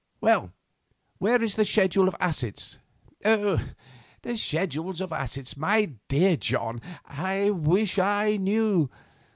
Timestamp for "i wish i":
7.05-8.37